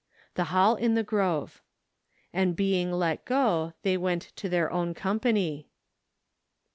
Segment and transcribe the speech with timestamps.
[0.33, 1.61] The Hall in the Grove.
[2.33, 5.67] "And being let < 70, they went to their own com¬ pany